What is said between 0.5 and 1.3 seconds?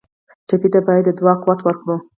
ته باید د